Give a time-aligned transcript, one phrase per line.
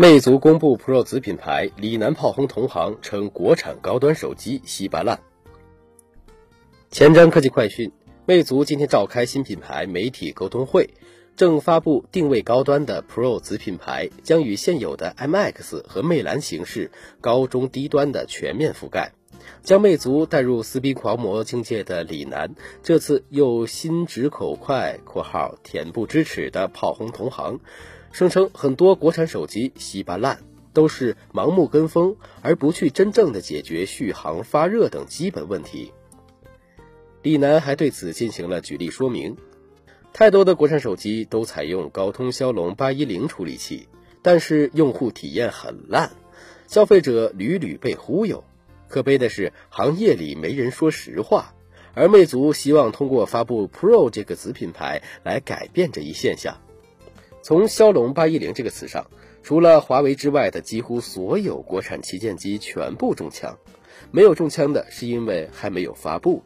[0.00, 5.20] 魅族公布 Pro 子品牌，李楠炮轰同行，称国产高端手机稀巴烂。
[6.90, 7.92] 前瞻科技快讯：
[8.24, 10.88] 魅族今天召开新品牌媒体沟通会，
[11.36, 16.90] 正发布定位高端的 Pro 子品牌，将与现有的 MX 和魅蓝形式
[17.20, 19.12] 高中低端的全面覆盖，
[19.62, 27.60] 将魅族带入撕逼狂魔境界的李楠，这次又心直口快（括号恬不知耻）的炮轰同行。
[28.12, 30.40] 声称很多国产手机稀巴烂，
[30.72, 35.92] 都是盲目跟风，而不去真正的解决续航、发热等基本问题。
[37.22, 39.36] 李楠还对此进行了举例说明：
[40.12, 43.88] 太多的国产手机都采用高通骁龙八一零处理器，
[44.22, 46.10] 但是用户体验很烂，
[46.66, 48.42] 消费者屡屡被忽悠。
[48.88, 51.54] 可悲的是，行业里没人说实话。
[51.92, 56.58] 而魅族希望通过发布 Pro 这个子品牌来改变这一现象。
[57.42, 59.10] 从骁龙八一零这个词上，
[59.42, 63.58] 除了华为之外的几乎所有国产旗舰机全部中枪，
[64.10, 66.42] 没有中枪的是因为还没有发布。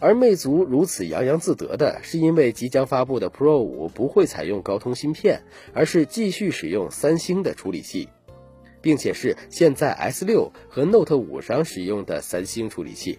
[0.00, 8.08] 而魅族如此洋洋自得的是因为即将发布的 Pro 五不会采用高通芯片，而是继续使用三星的处理器，
[8.80, 13.18] 并且是现在 S 六和 Note 五上使用的三星处理器。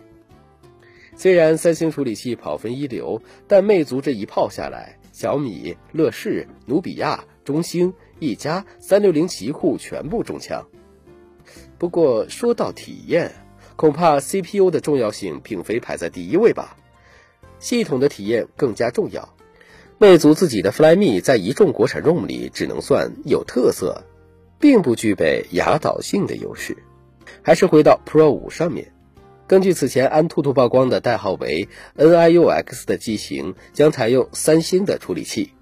[1.15, 4.98] 虽然三星处理器跑分一流，但魅族这一炮下来。
[5.19, 10.65] 小米、乐视、努比亚、中兴、一加、三六零奇酷全部中枪。
[11.77, 13.33] 不过说到体验，
[13.75, 16.77] 恐怕 CPU 的重要性并非排在第一位吧？
[17.59, 19.35] 系统的体验更加重要。
[19.97, 24.05] 魅族自己的 Flyme 在一众国产 ROM 里只能算有特色，
[24.57, 26.77] 并不具备压倒性的优势。
[27.41, 28.93] 还是回到 Pro 五上面。
[29.49, 35.53] 根据此前安兔兔曝光的代号为 NIUX 的机型将采用三星的处理器，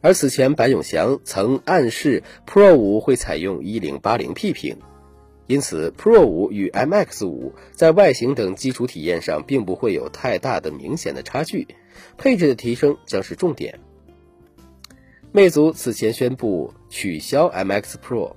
[0.00, 4.78] 而此前白永祥曾暗示 Pro 五会采用 1080P 屏，
[5.46, 11.68] 因此 Pro 五与 MX 五在外形等基础体验上并不会有太大的明显的差距，
[12.16, 13.78] 配置的提升将是重点。
[15.30, 18.32] 魅族此前宣布取消 MX Pro，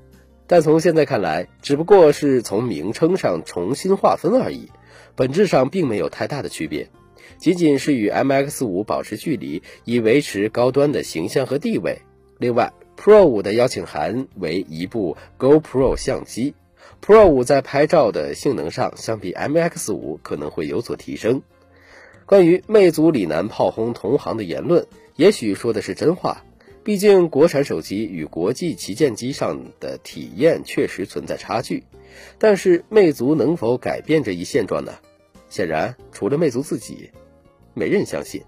[0.46, 4.70] 但从现在看来，只不过是从名称上重新划分而已。
[5.16, 6.90] 本质上并没有太大的区别，
[7.38, 12.00] 仅仅是与 MX 五保持距离，以维持高端的形象和地位。
[12.38, 16.54] 另外，Pro 五的邀请函为一部 GoPro 相机
[17.04, 21.42] ，Pro 五在拍照的性能上相比 MX 五可能会有所提升。
[22.26, 26.44] 关于魅族李楠炮轰同行的言论，也许说的是真话，
[26.84, 31.84] 毕竟国产手机与国际旗舰机上的体验确实存在差距。
[32.40, 34.94] 但是魅族能否改变这一现状呢？
[35.50, 37.12] 显然，除了魅族自己，
[37.74, 38.44] 没人相信。